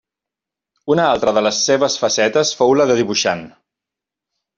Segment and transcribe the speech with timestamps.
[0.93, 3.45] Una altra de les seves facetes fou la de dibuixant.